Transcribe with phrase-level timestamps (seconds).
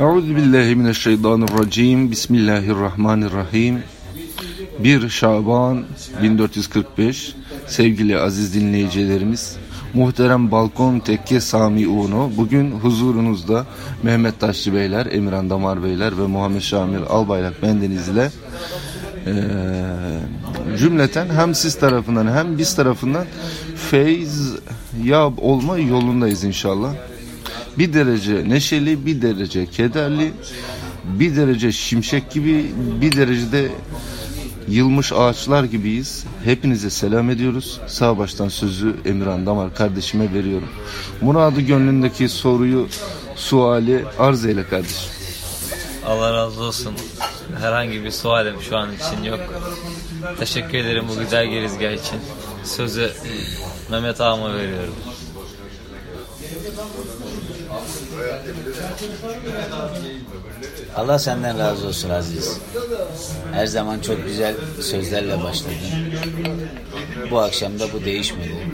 [0.00, 2.10] Euzu billahi mineşşeytanirracim.
[2.10, 3.82] Bismillahirrahmanirrahim.
[4.78, 5.84] 1 Şaban
[6.22, 7.34] 1445.
[7.66, 9.56] Sevgili aziz dinleyicilerimiz,
[9.94, 13.66] muhterem Balkon Tekke Sami Uno, bugün huzurunuzda
[14.02, 18.30] Mehmet Taşçı Beyler, Emirhan Damar Beyler ve Muhammed Şamil Albayrak bendeniz ile
[19.26, 19.32] e,
[20.78, 23.26] cümleten hem siz tarafından hem biz tarafından
[23.90, 24.54] feyz
[25.04, 26.94] ya olma yolundayız inşallah
[27.78, 30.32] bir derece neşeli, bir derece kederli,
[31.04, 33.70] bir derece şimşek gibi, bir derecede
[34.68, 36.24] yılmış ağaçlar gibiyiz.
[36.44, 37.80] Hepinize selam ediyoruz.
[37.86, 40.68] Sağ baştan sözü Emirhan Damar kardeşime veriyorum.
[41.20, 42.88] Muradı gönlündeki soruyu,
[43.36, 45.10] suali arz eyle kardeşim.
[46.06, 46.94] Allah razı olsun.
[47.60, 49.40] Herhangi bir sualim şu an için yok.
[50.38, 52.20] Teşekkür ederim bu güzel girizgah için.
[52.64, 53.10] Sözü
[53.90, 54.94] Mehmet Ağam'a veriyorum.
[60.96, 62.58] Allah senden razı olsun Aziz.
[63.52, 65.76] Her zaman çok güzel sözlerle başladın.
[67.30, 68.68] Bu akşam da bu değişmedi.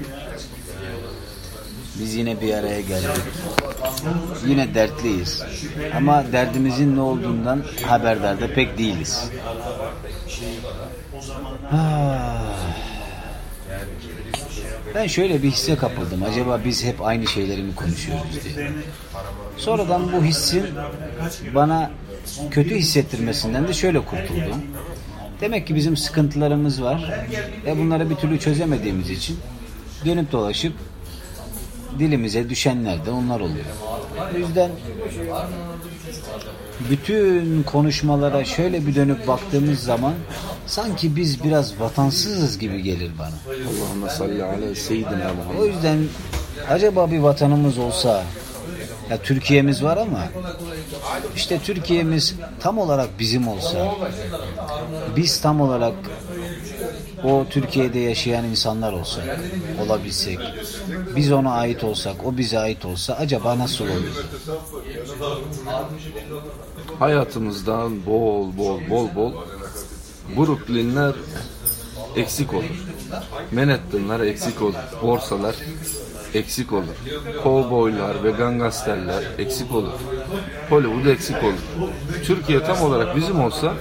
[2.01, 3.23] Biz yine bir araya geldik.
[4.47, 5.43] Yine dertliyiz.
[5.97, 9.31] Ama derdimizin ne olduğundan haberdar da pek değiliz.
[11.73, 12.92] Ah.
[14.95, 16.23] Ben şöyle bir hisse kapıldım.
[16.23, 18.71] Acaba biz hep aynı şeyleri mi konuşuyoruz diye.
[19.57, 20.65] Sonradan bu hissin
[21.55, 21.91] bana
[22.51, 24.63] kötü hissettirmesinden de şöyle kurtuldum.
[25.41, 27.27] Demek ki bizim sıkıntılarımız var
[27.67, 29.39] ve bunları bir türlü çözemediğimiz için
[30.05, 30.73] dönüp dolaşıp
[31.99, 33.65] dilimize düşenler de onlar oluyor.
[34.35, 34.71] O yüzden
[36.91, 40.15] bütün konuşmalara şöyle bir dönüp baktığımız zaman
[40.67, 43.55] sanki biz biraz vatansızız gibi gelir bana.
[43.55, 45.61] Allahümme salli ala seyyidina Muhammed.
[45.61, 45.99] O yüzden
[46.71, 48.25] acaba bir vatanımız olsa
[49.11, 50.29] ya Türkiye'miz var ama
[51.37, 53.95] işte Türkiye'miz tam olarak bizim olsa
[55.17, 55.95] biz tam olarak
[57.25, 59.41] o Türkiye'de yaşayan insanlar olsak
[59.87, 60.39] olabilsek
[61.17, 64.27] biz ona ait olsak o bize ait olsa acaba nasıl olur?
[66.99, 69.33] Hayatımızdan bol bol bol bol
[70.37, 71.15] Brooklynler
[72.17, 72.65] eksik olur.
[73.53, 74.75] Manhattanlar eksik olur.
[75.03, 75.55] Borsalar
[76.35, 76.95] eksik olur.
[77.43, 79.93] Kovboylar ve gangsterler eksik olur.
[80.71, 81.89] Hollywood eksik olur.
[82.25, 83.75] Türkiye tam olarak bizim olsa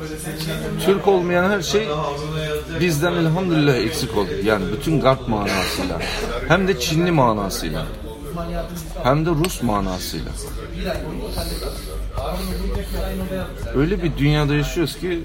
[0.86, 1.88] Türk olmayan her şey
[2.80, 4.44] bizden elhamdülillah eksik olur.
[4.46, 6.00] Yani bütün garp manasıyla.
[6.48, 7.86] Hem de Çinli manasıyla.
[9.04, 10.32] Hem de Rus manasıyla.
[13.76, 15.20] Öyle bir dünyada yaşıyoruz ki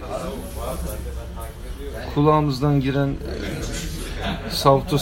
[2.14, 3.16] kulağımızdan giren
[4.50, 4.98] savtu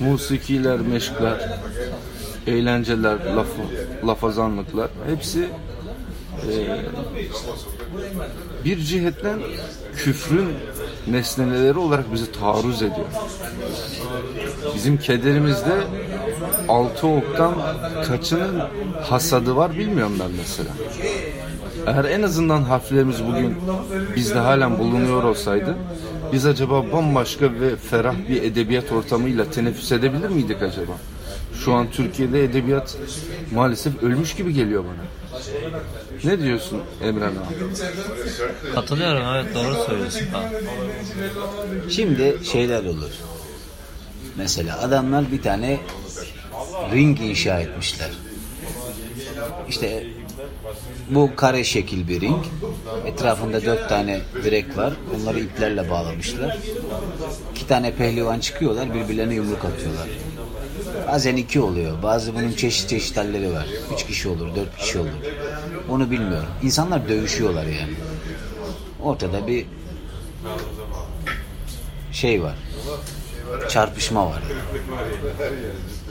[0.00, 1.58] musikiler, meşkler,
[2.46, 3.46] eğlenceler, laf,
[4.06, 5.48] lafazanlıklar hepsi
[6.50, 6.54] e,
[8.64, 9.38] bir cihetten
[9.96, 10.48] küfrün
[11.06, 13.06] nesneleri olarak bizi taarruz ediyor.
[14.74, 15.74] Bizim kederimizde
[16.68, 17.54] altı oktan
[18.06, 18.62] kaçının
[19.02, 20.70] hasadı var bilmiyorum ben mesela.
[21.86, 23.56] Eğer en azından harflerimiz bugün
[24.16, 25.76] bizde halen bulunuyor olsaydı
[26.32, 30.92] biz acaba bambaşka ve ferah bir edebiyat ortamıyla teneffüs edebilir miydik acaba?
[31.64, 32.96] Şu an Türkiye'de edebiyat
[33.54, 35.06] maalesef ölmüş gibi geliyor bana.
[36.24, 37.34] Ne diyorsun Emre abi?
[38.74, 40.26] Katılıyorum evet doğru söylüyorsun.
[40.32, 40.42] Ha.
[41.90, 43.10] Şimdi şeyler olur.
[44.36, 45.80] Mesela adamlar bir tane
[46.92, 48.10] ring inşa etmişler.
[49.68, 50.06] İşte
[51.10, 52.44] bu kare şekil bir ring.
[53.06, 54.92] Etrafında dört tane direk var.
[55.16, 56.58] Onları iplerle bağlamışlar.
[57.54, 58.94] İki tane pehlivan çıkıyorlar.
[58.94, 60.08] Birbirlerine yumruk atıyorlar.
[61.06, 62.02] Bazen iki oluyor.
[62.02, 63.66] Bazı bunun çeşit çeşit halleri var.
[63.94, 65.10] Üç kişi olur, dört kişi olur.
[65.90, 66.48] Onu bilmiyorum.
[66.62, 67.94] İnsanlar dövüşüyorlar yani.
[69.02, 69.66] Ortada bir
[72.12, 72.54] şey var.
[73.68, 74.42] Çarpışma var.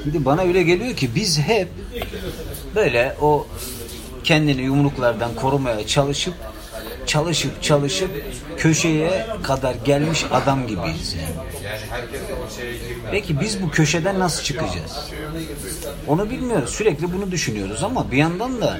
[0.04, 1.68] Şimdi bana öyle geliyor ki biz hep
[2.76, 3.48] böyle o
[4.24, 6.34] kendini yumruklardan korumaya çalışıp
[7.06, 8.10] çalışıp çalışıp
[8.58, 11.48] köşeye kadar gelmiş adam gibiyiz yani.
[13.12, 15.12] Peki biz bu köşeden nasıl çıkacağız?
[16.08, 16.70] Onu bilmiyoruz.
[16.70, 18.80] Sürekli bunu düşünüyoruz ama bir yandan da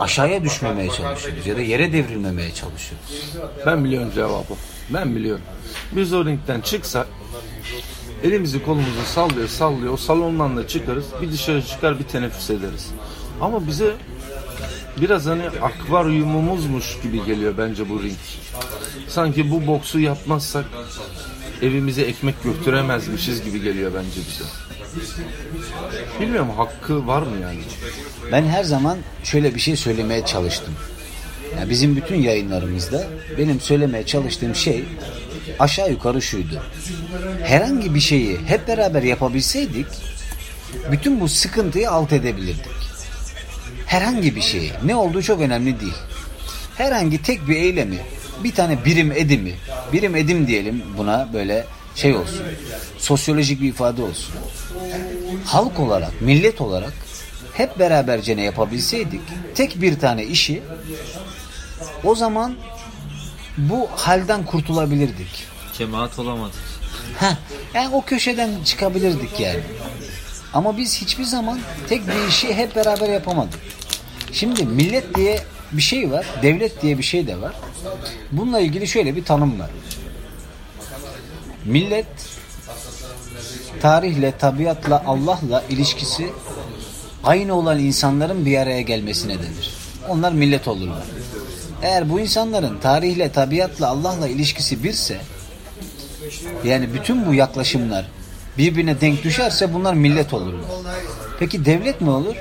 [0.00, 3.36] aşağıya düşmemeye çalışıyoruz ya da yere devrilmemeye çalışıyoruz.
[3.66, 4.54] Ben biliyorum cevabı.
[4.90, 5.44] Ben biliyorum.
[5.92, 7.06] Biz o ringden çıksak
[8.24, 12.90] elimizi kolumuzu sallıyor sallıyor o salondan da çıkarız bir dışarı çıkar bir teneffüs ederiz.
[13.40, 13.94] Ama bize
[15.00, 18.16] biraz hani akvaryumumuzmuş gibi geliyor bence bu ring.
[19.08, 20.64] Sanki bu boksu yapmazsak
[21.62, 24.44] evimize ekmek götüremezmişiz gibi geliyor bence bize.
[26.20, 27.60] Bilmiyorum hakkı var mı yani?
[28.32, 30.74] Ben her zaman şöyle bir şey söylemeye çalıştım.
[31.58, 33.06] Yani bizim bütün yayınlarımızda
[33.38, 34.84] benim söylemeye çalıştığım şey
[35.58, 36.62] aşağı yukarı şuydu.
[37.42, 39.86] Herhangi bir şeyi hep beraber yapabilseydik
[40.92, 42.66] bütün bu sıkıntıyı alt edebilirdik.
[43.86, 44.72] Herhangi bir şeyi.
[44.84, 45.94] Ne olduğu çok önemli değil.
[46.78, 47.98] Herhangi tek bir eylemi,
[48.44, 49.54] bir tane birim edimi,
[49.92, 52.42] birim edim diyelim buna böyle şey olsun.
[52.98, 54.34] Sosyolojik bir ifade olsun.
[55.44, 56.92] Halk olarak, millet olarak
[57.54, 59.20] hep beraberce ne yapabilseydik
[59.54, 60.62] tek bir tane işi
[62.04, 62.54] o zaman
[63.56, 65.44] bu halden kurtulabilirdik.
[65.78, 66.54] Cemaat olamadık.
[67.18, 67.36] Heh,
[67.74, 69.60] yani o köşeden çıkabilirdik yani.
[70.54, 73.60] Ama biz hiçbir zaman tek bir işi hep beraber yapamadık.
[74.36, 75.42] Şimdi millet diye
[75.72, 77.52] bir şey var, devlet diye bir şey de var.
[78.32, 79.70] Bununla ilgili şöyle bir tanım var.
[81.64, 82.06] Millet
[83.80, 86.30] tarihle, tabiatla, Allah'la ilişkisi
[87.24, 89.74] aynı olan insanların bir araya gelmesine denir.
[90.08, 91.04] Onlar millet olurlar.
[91.82, 95.20] Eğer bu insanların tarihle, tabiatla, Allah'la ilişkisi birse
[96.64, 98.08] yani bütün bu yaklaşımlar
[98.58, 100.70] birbirine denk düşerse bunlar millet olurlar.
[101.38, 102.36] Peki devlet mi olur?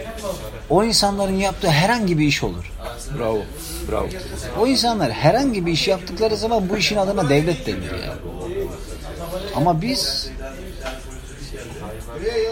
[0.69, 2.71] O insanların yaptığı herhangi bir iş olur.
[3.19, 3.41] Bravo.
[3.91, 4.07] Bravo.
[4.59, 8.19] O insanlar herhangi bir iş yaptıkları zaman bu işin adına devlet denir yani.
[9.55, 10.29] Ama biz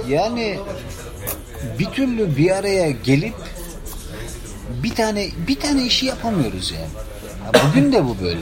[0.10, 0.60] yani
[1.80, 3.36] bir türlü bir araya gelip
[4.84, 6.88] bir tane bir tane işi yapamıyoruz yani.
[7.46, 8.42] Ya bugün de bu böyle.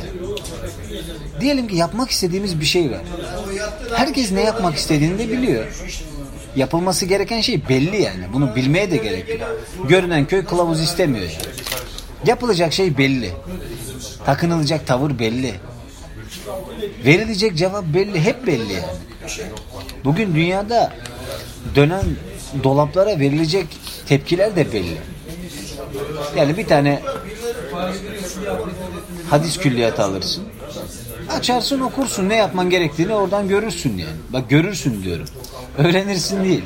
[1.39, 3.01] Diyelim ki yapmak istediğimiz bir şey var.
[3.95, 5.65] Herkes ne yapmak istediğini de biliyor.
[6.55, 8.23] Yapılması gereken şey belli yani.
[8.33, 9.39] Bunu bilmeye de gerek yok.
[9.89, 11.55] Görünen köy kılavuz istemiyor yani.
[12.25, 13.31] Yapılacak şey belli.
[14.25, 15.53] Takınılacak tavır belli.
[17.05, 18.21] Verilecek cevap belli.
[18.21, 18.85] Hep belli yani.
[20.03, 20.93] Bugün dünyada
[21.75, 22.03] dönen
[22.63, 23.67] dolaplara verilecek
[24.07, 24.97] tepkiler de belli.
[26.35, 27.01] Yani bir tane
[29.29, 30.43] hadis külliyatı alırsın.
[31.37, 34.13] Açarsın okursun ne yapman gerektiğini oradan görürsün yani.
[34.29, 35.25] Bak görürsün diyorum.
[35.77, 36.63] Öğrenirsin değil.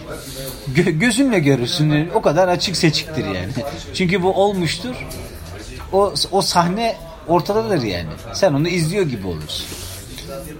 [0.76, 2.10] Gö- gözünle görürsün.
[2.14, 3.52] O kadar açık seçiktir yani.
[3.94, 4.96] Çünkü bu olmuştur.
[5.94, 6.96] O, o sahne
[7.28, 8.10] ortadadır yani.
[8.34, 9.66] Sen onu izliyor gibi olursun.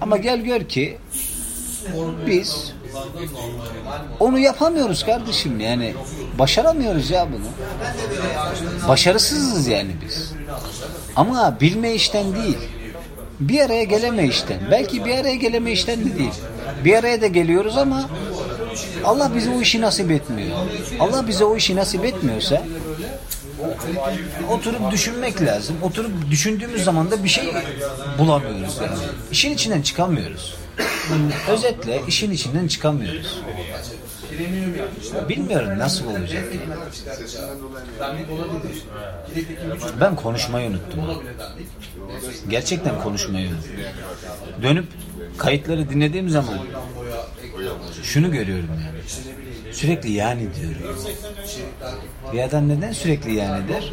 [0.02, 0.98] Ama gel gör ki
[2.28, 2.74] biz
[4.20, 5.94] onu yapamıyoruz kardeşim yani.
[6.40, 7.48] Başaramıyoruz ya bunu.
[8.88, 10.34] Başarısızız yani biz.
[11.16, 12.58] Ama bilme işten değil.
[13.40, 14.60] Bir araya geleme işten.
[14.72, 16.34] Belki bir araya geleme işten de değil.
[16.86, 18.10] Bir araya da geliyoruz ama
[19.04, 20.58] Allah bize o işi nasip etmiyor.
[21.00, 22.64] Allah bize o işi nasip etmiyorsa
[24.50, 25.76] oturup düşünmek lazım.
[25.82, 27.54] Oturup düşündüğümüz zaman da bir şey
[28.20, 28.98] bulamıyoruz yani.
[29.32, 30.56] İşin içinden çıkamıyoruz.
[31.50, 33.42] Özetle işin içinden çıkamıyoruz.
[35.30, 36.44] Bilmiyorum nasıl olacak.
[40.02, 41.00] Ben konuşmayı unuttum.
[42.50, 43.72] Gerçekten konuşmayı unuttum.
[44.64, 44.86] Dönüp
[45.38, 46.60] kayıtları dinlediğim zaman
[48.04, 49.00] şunu görüyorum yani.
[49.76, 50.98] Sürekli yani diyorum.
[52.34, 53.92] Bir adam neden sürekli yani der?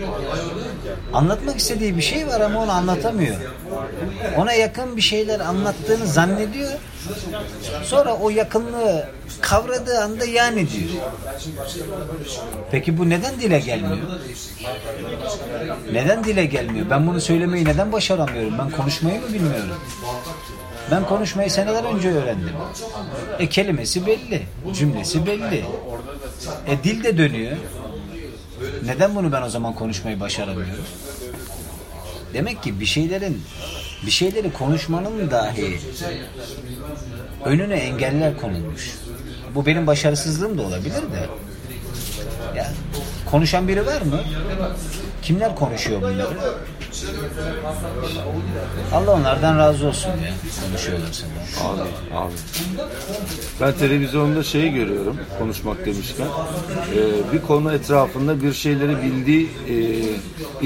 [1.13, 3.37] Anlatmak istediği bir şey var ama onu anlatamıyor.
[4.37, 6.71] Ona yakın bir şeyler anlattığını zannediyor.
[7.85, 9.09] Sonra o yakınlığı
[9.41, 10.91] kavradığı anda yani diyor.
[12.71, 13.99] Peki bu neden dile gelmiyor?
[15.93, 16.87] Neden dile gelmiyor?
[16.91, 18.59] Ben bunu söylemeyi neden başaramıyorum?
[18.59, 19.75] Ben konuşmayı mı bilmiyorum?
[20.93, 22.53] Ben konuşmayı seneler önce öğrendim.
[23.39, 24.43] E kelimesi belli,
[24.75, 25.65] cümlesi belli.
[26.67, 27.57] E dil de dönüyor.
[28.85, 30.85] Neden bunu ben o zaman konuşmayı başaramıyorum?
[32.35, 33.43] Demek ki bir şeylerin
[34.07, 35.79] bir şeyleri konuşmanın dahi
[37.45, 38.91] önüne engeller konulmuş.
[39.55, 41.29] Bu benim başarısızlığım da olabilir de.
[42.57, 42.73] Ya
[43.31, 44.21] konuşan biri var mı?
[45.23, 46.39] Kimler konuşuyor bunları?
[48.95, 50.17] Allah onlardan razı olsun ya.
[50.69, 51.27] Konuşuyorlarsa.
[51.65, 51.81] Abi,
[52.17, 52.33] abi.
[53.61, 56.27] Ben televizyonda şeyi görüyorum konuşmak demişken.
[56.95, 59.77] Ee, bir konu etrafında bir şeyleri bildiği e,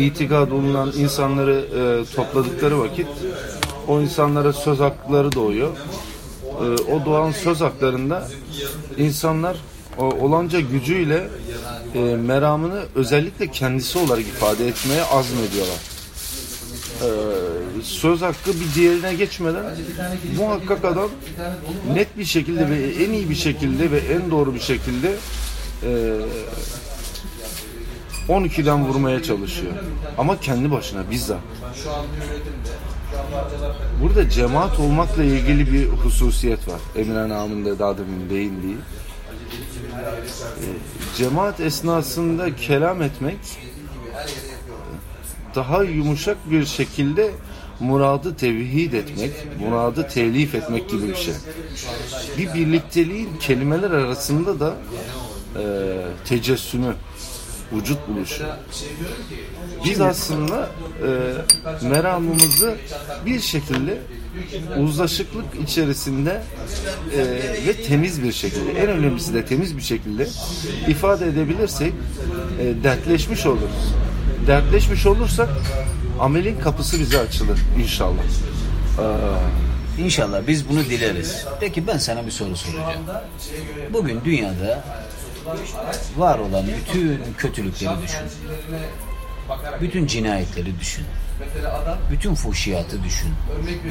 [0.01, 3.07] itikad olunan insanları e, topladıkları vakit
[3.89, 5.71] o insanlara söz hakları doğuyor.
[6.45, 8.29] E, o doğan söz haklarında
[8.97, 9.57] insanlar
[9.99, 11.29] o olanca gücüyle
[11.95, 15.96] e, meramını özellikle kendisi olarak ifade etmeye azmediyorlar.
[17.03, 19.65] Ee, söz hakkı bir diğerine geçmeden
[20.39, 21.11] muhakkak adam
[21.95, 25.15] net bir şekilde ve en iyi bir şekilde ve en doğru bir şekilde
[25.83, 26.21] e,
[28.29, 29.73] 12'den vurmaya çalışıyor.
[30.19, 31.39] Ama kendi başına bizzat.
[34.03, 36.81] Burada cemaat olmakla ilgili bir hususiyet var.
[36.97, 38.77] Emine Hanım'ın da daha demin değindiği.
[41.17, 43.39] cemaat esnasında kelam etmek
[45.57, 47.31] daha yumuşak bir şekilde
[47.81, 51.35] muradı tevhid etmek, muradı telif etmek gibi bir şey.
[52.39, 54.75] Bir birlikteliğin kelimeler arasında da
[55.57, 55.65] e,
[56.25, 56.95] tecessümü,
[57.73, 58.45] vücut buluşu.
[59.85, 60.69] Biz aslında
[61.83, 62.75] e, meramımızı
[63.27, 63.99] bir şekilde
[64.81, 66.43] uzlaşıklık içerisinde
[67.17, 67.19] e,
[67.67, 70.29] ve temiz bir şekilde, en önemlisi de temiz bir şekilde
[70.89, 71.93] ifade edebilirsek
[72.61, 73.95] e, dertleşmiş oluruz.
[74.47, 75.49] Dertleşmiş olursak
[76.21, 78.23] amelin kapısı bize açılır inşallah.
[79.99, 81.47] İnşallah biz bunu dileriz.
[81.61, 83.05] Peki ben sana bir soru soracağım.
[83.93, 84.85] Bugün dünyada
[86.17, 88.21] var olan bütün kötülükleri düşün.
[89.81, 91.05] Bütün cinayetleri düşün.
[92.11, 93.31] Bütün fuhşiyatı düşün.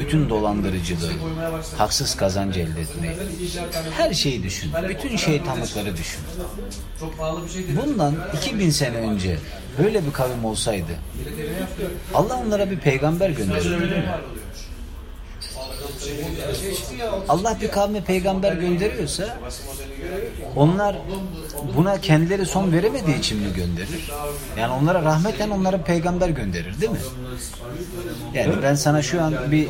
[0.00, 1.12] Bütün dolandırıcılığı,
[1.78, 3.16] haksız kazanç elde etmeyi.
[3.96, 4.72] Her şeyi düşün.
[4.88, 6.20] Bütün şeytanlıkları düşün.
[7.82, 9.38] Bundan 2000 sene önce
[9.78, 10.92] böyle bir kavim olsaydı
[12.14, 14.04] Allah onlara bir peygamber gönderirdi mi?
[17.28, 19.36] Allah bir kavme peygamber gönderiyorsa
[20.56, 20.96] onlar
[21.76, 24.12] buna kendileri son veremediği için mi gönderir?
[24.58, 26.98] Yani onlara rahmeten onlara peygamber gönderir değil mi?
[28.34, 29.68] Yani ben sana şu an bir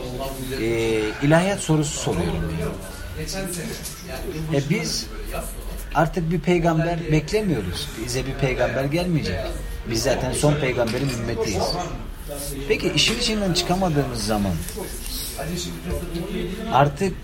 [0.61, 2.53] e, ilahiyat sorusu soruyorum.
[4.09, 4.57] Yani.
[4.57, 5.07] E biz
[5.97, 7.89] artık bir peygamber beklemiyoruz.
[8.07, 9.39] Bize bir peygamber gelmeyecek.
[9.91, 11.65] Biz zaten son peygamberin ümmetiyiz.
[12.69, 14.53] Peki işin içinden çıkamadığımız zaman
[16.73, 17.15] artık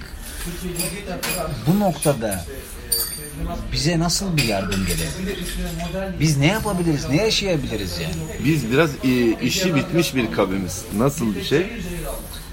[1.67, 2.45] bu noktada
[3.73, 5.39] bize nasıl bir yardım gelebilir?
[6.21, 7.09] Biz ne yapabiliriz?
[7.09, 8.45] Ne yaşayabiliriz yani?
[8.45, 10.85] Biz biraz e, işi bitmiş bir kavimiz.
[10.97, 11.67] Nasıl bir şey?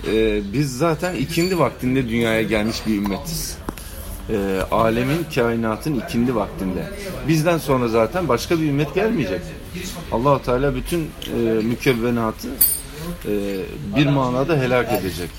[0.08, 3.58] E, biz zaten ikindi vaktinde dünyaya gelmiş bir ümmetiz.
[4.30, 6.88] E, alemin, kainatın ikindi vaktinde.
[7.28, 9.42] Bizden sonra zaten başka bir ümmet gelmeyecek.
[10.12, 12.48] allah Teala bütün e, mükevvenatı
[13.26, 13.32] e,
[13.96, 15.30] bir manada helak edecek.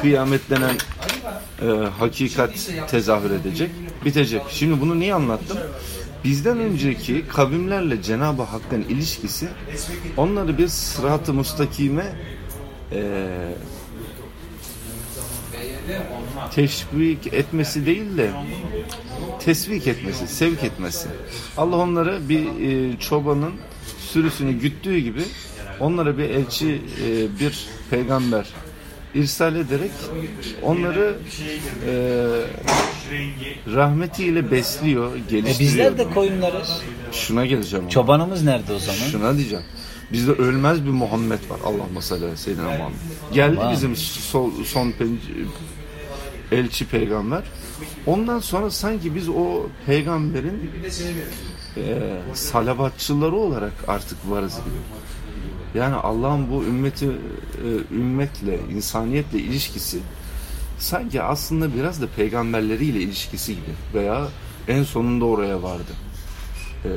[0.00, 0.76] Kıyamet denen
[1.62, 1.66] e,
[1.98, 3.70] hakikat tezahür edecek,
[4.04, 4.42] bitecek.
[4.50, 5.58] Şimdi bunu niye anlattım?
[6.24, 9.48] Bizden önceki kavimlerle Cenab-ı Hakk'ın ilişkisi
[10.16, 12.12] onları bir sırat-ı mustakime
[12.92, 13.28] e,
[16.54, 18.30] teşvik etmesi değil de
[19.40, 21.08] tesvik etmesi, sevk etmesi.
[21.56, 23.52] Allah onları bir e, çobanın
[23.98, 25.22] sürüsünü güttüğü gibi
[25.80, 28.46] onlara bir elçi, e, bir peygamber
[29.14, 29.90] irsal ederek
[30.62, 31.16] onları
[31.86, 31.94] e,
[33.74, 35.56] rahmetiyle besliyor, geliştiriyor.
[35.56, 36.82] E bizler de koyunlarız.
[37.12, 37.84] Şuna geleceğim.
[37.84, 37.90] ama.
[37.90, 38.98] Çobanımız nerede o zaman?
[38.98, 39.64] Şuna diyeceğim.
[40.12, 41.58] Bizde ölmez bir Muhammed var.
[41.64, 42.96] Allah sallallahu seyyidina Muhammed.
[43.32, 43.72] Geldi Aman.
[43.72, 44.92] bizim son, son
[46.52, 47.42] elçi peygamber.
[48.06, 50.70] Ondan sonra sanki biz o peygamberin
[51.76, 51.82] e,
[52.34, 55.78] salavatçıları olarak artık varız gibi.
[55.78, 59.98] Yani Allah'ın bu ümmeti e, ümmetle, insaniyetle ilişkisi
[60.78, 64.28] sanki aslında biraz da peygamberleriyle ilişkisi gibi veya
[64.68, 65.92] en sonunda oraya vardı.
[66.84, 66.90] E,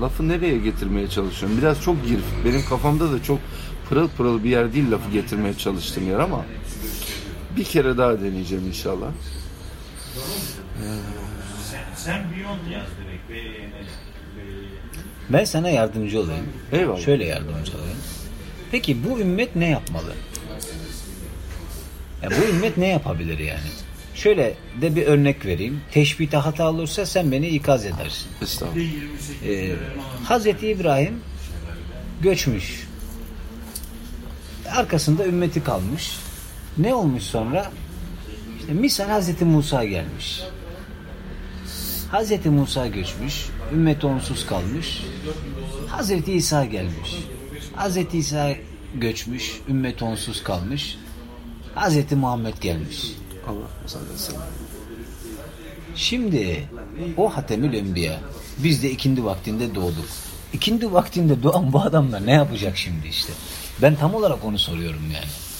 [0.00, 1.58] lafı nereye getirmeye çalışıyorum?
[1.58, 2.24] Biraz çok girif.
[2.44, 3.38] Benim kafamda da çok
[3.88, 6.44] pırıl pırıl bir yer değil lafı getirmeye çalıştığım yer ama
[7.56, 9.06] bir kere daha deneyeceğim inşallah.
[11.96, 13.22] Sen Beyond yaz direkt.
[15.30, 16.46] Ben sana yardımcı olayım.
[16.72, 17.00] Eyvallah.
[17.00, 17.98] Şöyle yardımcı olayım.
[18.70, 20.12] Peki bu ümmet ne yapmalı?
[22.22, 23.60] Ya bu ümmet ne yapabilir yani?
[24.14, 25.80] Şöyle de bir örnek vereyim.
[25.92, 28.26] Teşbihte hata olursa sen beni ikaz edersin.
[28.42, 28.86] Estağfurullah.
[29.46, 29.72] Ee,
[30.24, 31.20] Hazreti İbrahim
[32.20, 32.88] göçmüş.
[34.70, 36.18] Arkasında ümmeti kalmış.
[36.78, 37.70] Ne olmuş sonra?
[38.60, 40.42] İşte misal Hazreti Musa gelmiş.
[42.10, 43.46] Hazreti Musa göçmüş.
[43.72, 45.02] Ümmeti onsuz kalmış.
[45.88, 47.16] Hazreti İsa gelmiş.
[47.76, 48.54] Hazreti İsa
[48.94, 49.60] göçmüş.
[49.68, 50.98] Ümmet onsuz kalmış.
[51.74, 53.12] Hazreti Muhammed gelmiş.
[53.48, 53.68] Allah.
[55.96, 56.68] Şimdi
[57.16, 58.20] o Hatemül Enbiya
[58.58, 60.06] biz de ikindi vaktinde doğduk.
[60.52, 63.32] İkindi vaktinde doğan bu adamlar ne yapacak şimdi işte?
[63.82, 65.51] Ben tam olarak onu soruyorum yani.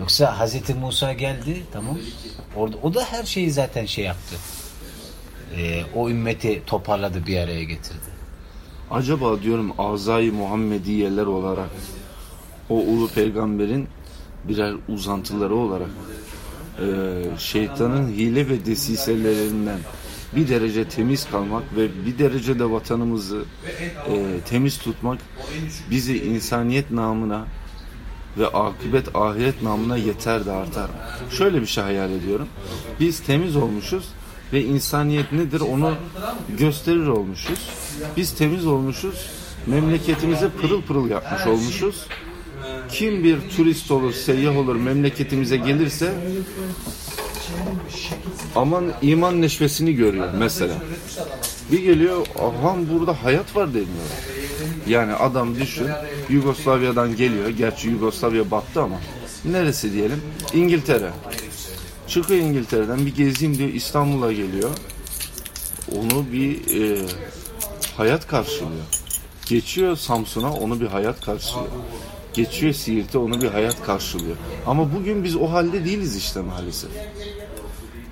[0.00, 1.98] Yoksa Hazreti Musa geldi tamam.
[2.56, 4.36] Orada o da her şeyi zaten şey yaptı.
[5.56, 8.14] Ee, o ümmeti toparladı bir araya getirdi.
[8.90, 11.70] Acaba diyorum azayı Muhammediyeler olarak
[12.70, 13.88] o ulu peygamberin
[14.48, 15.88] birer uzantıları olarak
[16.78, 16.86] e,
[17.38, 19.78] şeytanın hile ve desiselerinden
[20.36, 23.44] bir derece temiz kalmak ve bir derece de vatanımızı
[24.08, 25.18] e, temiz tutmak
[25.90, 27.46] bizi insaniyet namına
[28.38, 30.90] ve akıbet ahiret namına yeter de artar.
[31.30, 32.48] Şöyle bir şey hayal ediyorum.
[33.00, 34.04] Biz temiz olmuşuz
[34.52, 35.94] ve insaniyet nedir onu
[36.58, 37.68] gösterir olmuşuz.
[38.16, 39.30] Biz temiz olmuşuz.
[39.66, 42.06] Memleketimize pırıl pırıl yapmış olmuşuz.
[42.88, 46.14] Kim bir turist olur, seyyah olur, memleketimize gelirse
[48.56, 50.74] aman iman neşvesini görüyor mesela.
[51.72, 53.86] Bir geliyor, aman burada hayat var deniyor.
[54.88, 55.86] Yani adam düşün,
[56.28, 57.48] Yugoslavya'dan geliyor.
[57.48, 59.00] Gerçi Yugoslavya battı ama.
[59.44, 60.22] Neresi diyelim?
[60.54, 61.10] İngiltere.
[62.08, 64.70] Çıkıyor İngiltere'den bir gezeyim diyor İstanbul'a geliyor.
[65.92, 67.06] Onu bir e,
[67.96, 68.84] hayat karşılıyor.
[69.46, 71.68] Geçiyor Samsun'a onu bir hayat karşılıyor.
[72.34, 74.36] Geçiyor Siirt'e onu bir hayat karşılıyor.
[74.66, 76.90] Ama bugün biz o halde değiliz işte maalesef.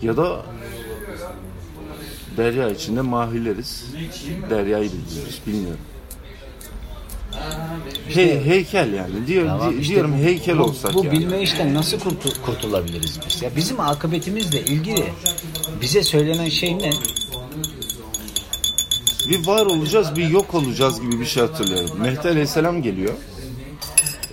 [0.02, 0.42] Ya da
[2.36, 3.84] derya içinde mahilleriz.
[4.50, 5.80] Deryayı bilmiyoruz, bilmiyorum.
[8.16, 9.26] He, heykel yani.
[9.26, 11.18] Diyor, Tamam, işte diyorum bu- heykel bu, olsak Bu yani.
[11.18, 13.42] bilme işten nasıl kurtu- kurtulabiliriz biz?
[13.42, 15.04] Ya bizim akıbetimizle ilgili
[15.80, 16.90] bize söylenen şey ne?
[19.30, 21.90] bir var olacağız, bir yok olacağız gibi bir şey hatırlıyorum.
[22.00, 23.12] Mehdi Aleyhisselam geliyor.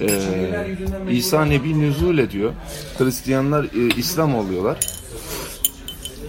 [0.01, 0.75] Ee,
[1.11, 2.53] İsa Nebi nüzul ediyor.
[2.97, 4.77] Hristiyanlar e, İslam oluyorlar.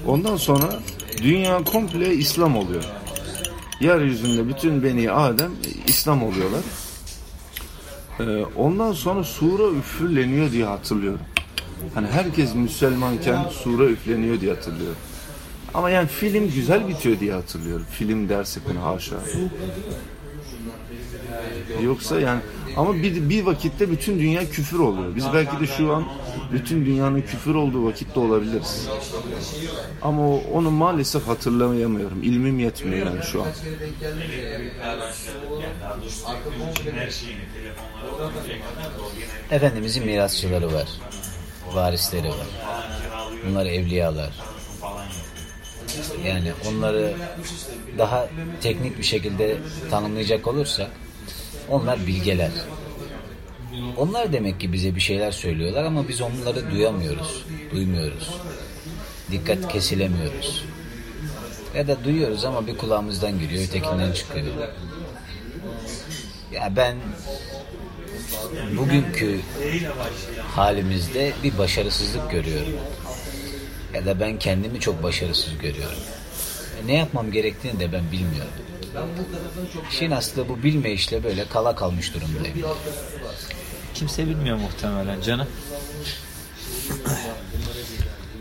[0.06, 0.80] Ondan sonra
[1.22, 2.84] dünya komple İslam oluyor.
[3.80, 6.60] Yeryüzünde bütün Beni Adem e, İslam oluyorlar.
[8.20, 11.20] Ee, ondan sonra sura üfürleniyor diye hatırlıyorum.
[11.94, 14.96] Hani herkes Müslümanken sura üfleniyor diye hatırlıyorum.
[15.74, 17.86] Ama yani film güzel bitiyor diye hatırlıyorum.
[17.90, 19.16] Film dersi konu haşa.
[21.82, 22.40] Yoksa yani
[22.76, 25.16] ama bir, bir vakitte bütün dünya küfür oluyor.
[25.16, 26.04] Biz belki de şu an
[26.52, 28.88] bütün dünyanın küfür olduğu vakitte olabiliriz.
[30.02, 32.22] Ama onu maalesef hatırlayamıyorum.
[32.22, 33.48] İlmim yetmiyor yani şu an.
[39.50, 40.88] Efendimizin mirasçıları var.
[41.74, 42.46] Varisleri var.
[43.48, 44.49] Bunlar evliyalar.
[46.26, 47.12] Yani onları
[47.98, 48.28] daha
[48.60, 49.56] teknik bir şekilde
[49.90, 50.90] tanımlayacak olursak
[51.68, 52.50] onlar bilgeler.
[53.96, 58.30] Onlar demek ki bize bir şeyler söylüyorlar ama biz onları duyamıyoruz, duymuyoruz.
[59.30, 60.64] Dikkat kesilemiyoruz.
[61.76, 64.46] Ya da duyuyoruz ama bir kulağımızdan giriyor, ötekinden çıkıyor.
[66.52, 66.96] Ya ben
[68.76, 69.40] bugünkü
[70.56, 72.72] halimizde bir başarısızlık görüyorum.
[73.94, 75.98] Ya da ben kendimi çok başarısız görüyorum.
[76.82, 78.52] E, Ne yapmam gerektiğini de ben bilmiyorum.
[79.92, 82.56] İşin aslı bu bilme işle böyle kala kalmış durumdayım.
[83.94, 85.46] Kimse bilmiyor muhtemelen canım.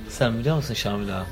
[0.10, 1.26] Sen biliyor musun Şamil abi?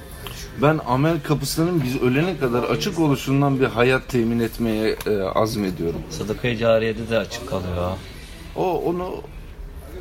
[0.62, 6.02] Ben amel kapısının biz ölene kadar açık oluşundan bir hayat temin etmeye e, azmediyorum.
[6.10, 7.98] Sadaka-i Cariye'de de açık kalıyor ha.
[8.56, 9.22] O onu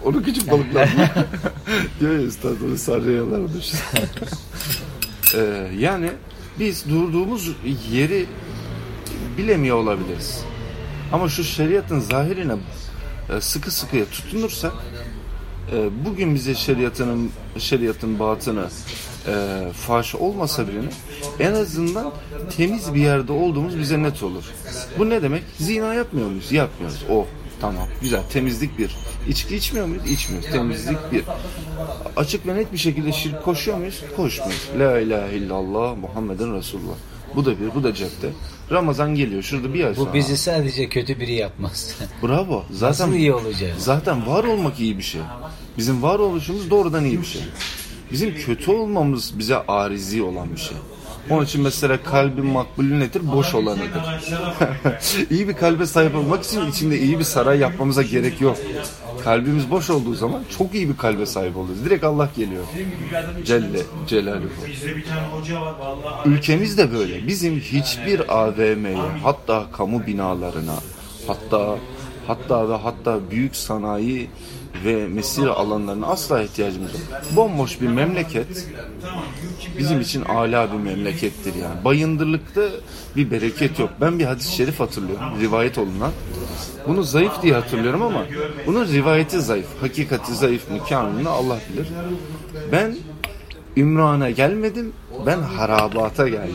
[0.06, 0.88] onu küçük balıklar
[2.00, 3.40] diyor ya üstad onu sarıyalar
[5.34, 6.10] ee, yani
[6.58, 7.50] biz durduğumuz
[7.92, 8.26] yeri
[9.38, 10.44] bilemiyor olabiliriz.
[11.12, 12.56] Ama şu şeriatın zahirine
[13.40, 14.72] sıkı sıkıya tutunursak
[15.72, 18.68] e, bugün bize şeriatının şeriatın batını
[19.28, 20.80] e, faş olmasa bile
[21.40, 22.12] en azından
[22.56, 24.44] temiz bir yerde olduğumuz bize net olur.
[24.98, 25.42] Bu ne demek?
[25.58, 26.52] Zina yapmıyor muyuz?
[26.52, 27.04] Yapmıyoruz.
[27.10, 27.26] Oh
[27.60, 28.96] tamam güzel temizlik bir.
[29.28, 30.10] İçki içmiyor muyuz?
[30.10, 30.50] İçmiyoruz.
[30.50, 31.24] Temizlik bir.
[32.16, 34.02] Açık ve net bir şekilde şirk koşuyor muyuz?
[34.16, 34.68] Koşmuyoruz.
[34.78, 36.94] La ilahe illallah Muhammeden Resulullah.
[37.34, 38.28] Bu da bir, bu da cepte.
[38.70, 39.42] Ramazan geliyor.
[39.42, 40.10] Şurada bir ay sonra.
[40.10, 41.94] Bu bizi sadece kötü biri yapmaz.
[42.22, 42.64] Bravo.
[42.70, 43.82] Zaten Nasıl iyi olacağız?
[43.82, 45.20] Zaten var olmak iyi bir şey.
[45.78, 47.42] Bizim var oluşumuz doğrudan iyi bir şey.
[48.12, 50.76] Bizim kötü olmamız bize arizi olan bir şey.
[51.30, 53.22] Onun için mesela kalbin makbulü nedir?
[53.32, 54.02] Boş olanıdır.
[55.30, 58.56] iyi bir kalbe sahip olmak için içinde iyi bir saray yapmamıza gerek yok.
[59.24, 61.84] Kalbimiz boş olduğu zaman çok iyi bir kalbe sahip oluyoruz.
[61.84, 62.64] Direkt Allah geliyor.
[63.44, 64.48] Celle Celaluhu.
[66.24, 67.26] Ülkemiz de böyle.
[67.26, 70.74] Bizim hiçbir AVM'ye, hatta kamu binalarına,
[71.26, 71.78] hatta
[72.26, 74.30] hatta ve hatta büyük sanayi
[74.84, 77.02] ve mesire alanlarına asla ihtiyacımız yok.
[77.36, 78.66] Bomboş bir memleket
[79.78, 81.84] bizim için âlâ bir memlekettir yani.
[81.84, 82.62] Bayındırlıkta
[83.16, 83.90] bir bereket yok.
[84.00, 86.12] Ben bir hadis-i şerif hatırlıyorum, rivayet olunan.
[86.88, 88.24] Bunu zayıf diye hatırlıyorum ama
[88.66, 89.66] bunun rivayeti zayıf.
[89.80, 90.76] Hakikati zayıf mı,
[91.22, 91.88] mi Allah bilir.
[92.72, 92.96] Ben
[93.76, 94.92] İmran'a gelmedim,
[95.26, 96.54] ben harabata geldim.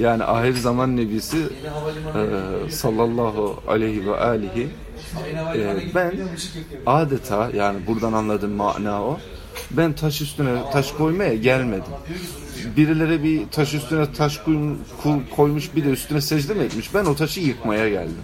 [0.00, 4.68] Yani ahir zaman nebisi e, sallallahu aleyhi ve alihi
[5.54, 6.12] e, ben
[6.86, 9.18] adeta yani buradan anladığım mana o.
[9.70, 11.92] Ben taş üstüne taş koymaya gelmedim.
[12.76, 14.40] Birileri bir taş üstüne taş
[15.36, 16.94] koymuş bir de üstüne secde mi etmiş?
[16.94, 18.22] Ben o taşı yıkmaya geldim.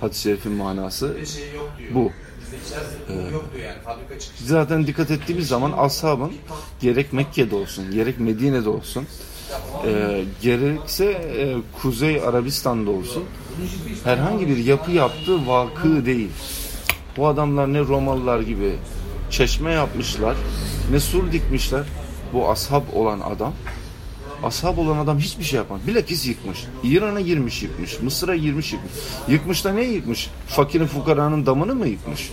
[0.00, 1.16] Hadis-i şerifin manası
[1.94, 2.12] bu.
[4.44, 6.32] Zaten dikkat ettiğimiz zaman ashabın
[6.80, 9.06] gerek Mekke'de olsun, gerek Medine'de olsun,
[9.86, 13.24] e, gerekse e, Kuzey Arabistan'da olsun
[14.04, 16.30] herhangi bir yapı yaptığı vakı değil.
[17.16, 18.76] Bu adamlar ne Romalılar gibi
[19.30, 20.36] çeşme yapmışlar,
[20.90, 21.82] ne sur dikmişler.
[22.32, 23.52] Bu ashab olan adam
[24.42, 25.80] Ashab olan adam hiçbir şey yapmaz.
[25.86, 26.64] Bilakis yıkmış.
[26.84, 28.00] İran'a girmiş yıkmış.
[28.00, 28.92] Mısır'a girmiş yıkmış.
[29.28, 30.30] Yıkmış da ne yıkmış?
[30.46, 32.30] Fakirin fukaranın damını mı yıkmış?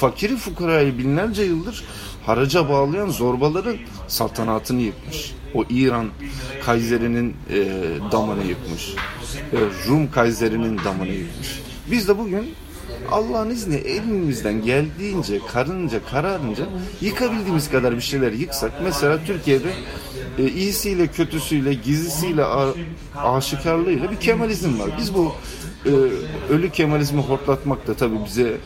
[0.00, 1.84] Fakiri fukarayı binlerce yıldır
[2.26, 3.76] haraca bağlayan zorbaların
[4.08, 5.32] saltanatını yıkmış.
[5.54, 6.06] O İran
[6.66, 7.56] Kayseri'nin e,
[8.12, 8.94] damını yıkmış.
[9.52, 9.56] E,
[9.88, 11.60] Rum Kayseri'nin damını yıkmış.
[11.90, 12.54] Biz de bugün
[13.10, 16.64] Allah'ın izni elimizden geldiğince, karınca, kararınca
[17.00, 18.72] yıkabildiğimiz kadar bir şeyler yıksak.
[18.84, 19.70] Mesela Türkiye'de
[20.38, 22.74] e, iyisiyle, kötüsüyle, gizlisiyle, a-
[23.16, 24.90] aşikarlığıyla bir Kemalizm var.
[25.00, 25.32] Biz bu
[25.86, 25.90] e,
[26.52, 28.56] ölü Kemalizmi hortlatmak da tabii bize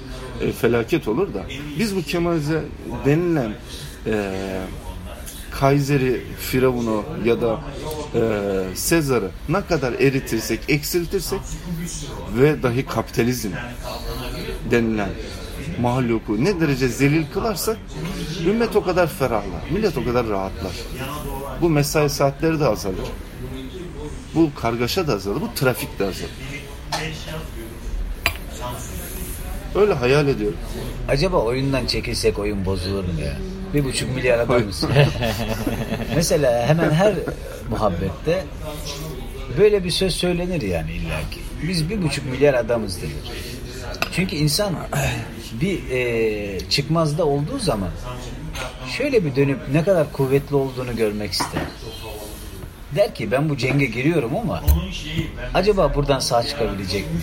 [0.40, 1.44] e, felaket olur da
[1.78, 2.64] biz bu Kemalize
[3.04, 3.52] denilen
[4.06, 4.60] e,
[5.50, 7.60] Kayseri, Firavun'u ya da
[8.14, 8.20] e,
[8.74, 11.40] Sezar'ı ne kadar eritirsek, eksiltirsek
[12.38, 13.50] ve dahi kapitalizm
[14.70, 15.10] denilen
[15.80, 17.76] mahluku ne derece zelil kılarsak
[18.46, 20.72] ümmet o kadar ferahlar, millet o kadar rahatlar.
[21.60, 23.08] Bu mesai saatleri de azalır.
[24.34, 26.30] Bu kargaşa da azalır, bu trafik de azalır.
[29.74, 30.58] Öyle hayal ediyorum.
[31.08, 33.36] Acaba oyundan çekilsek oyun bozulur mu ya?
[33.74, 34.84] Bir buçuk milyar adamız.
[36.16, 37.14] Mesela hemen her
[37.70, 38.44] muhabbette
[39.58, 41.40] böyle bir söz söylenir yani illaki.
[41.68, 43.14] Biz bir buçuk milyar adamız denir.
[44.12, 44.74] Çünkü insan
[45.60, 47.90] bir e, çıkmazda olduğu zaman
[48.96, 51.62] şöyle bir dönüp ne kadar kuvvetli olduğunu görmek ister.
[52.96, 54.62] Der ki ben bu cenge giriyorum ama
[55.54, 57.22] acaba buradan sağ çıkabilecek miyim?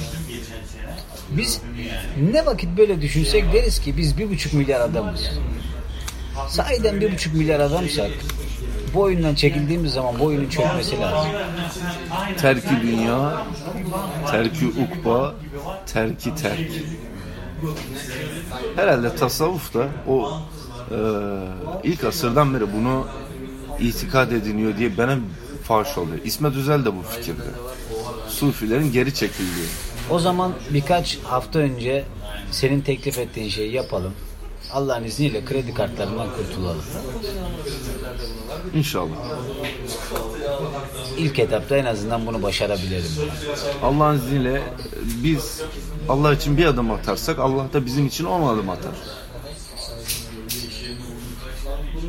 [1.37, 1.61] Biz
[2.31, 5.29] ne vakit böyle düşünsek deriz ki biz bir buçuk milyar adamız.
[6.49, 8.11] Sahiden bir buçuk milyar adamsak
[8.93, 11.31] bu oyundan çekildiğimiz zaman bu oyunun çökmesi lazım.
[12.37, 13.45] Terki dünya,
[14.31, 15.35] terki ukba,
[15.93, 16.71] terki terk.
[18.75, 20.39] Herhalde tasavvuf da o
[20.91, 20.97] e,
[21.83, 23.07] ilk asırdan beri bunu
[23.79, 25.17] itikad ediniyor diye bana
[25.63, 26.19] farş oluyor.
[26.23, 27.43] İsmet Özel de bu fikirde.
[28.27, 29.67] Sufilerin geri çekildiği.
[30.12, 32.06] O zaman birkaç hafta önce
[32.52, 34.13] senin teklif ettiğin şeyi yapalım.
[34.74, 36.84] Allah'ın izniyle kredi kartlarından kurtulalım.
[38.74, 39.15] İnşallah.
[41.17, 43.12] İlk etapta en azından bunu başarabilirim.
[43.84, 44.62] Allah'ın izniyle
[45.24, 45.62] biz
[46.10, 48.93] Allah için bir adım atarsak Allah da bizim için on adım atar.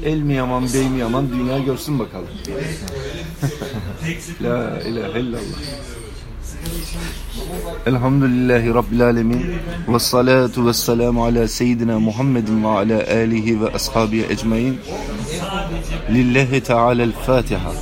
[0.04, 2.28] El mi yaman, bey mi yaman dünya görsün bakalım.
[4.42, 6.01] La ilahe illallah.
[7.86, 9.54] Elhamdülillahi Rabbil Alemin
[9.88, 14.78] ve salatu ve selamu ala seyyidina Muhammedin ve ala alihi ve ashabihi ecmain
[16.10, 17.72] Lillahi Teala'l Fatiha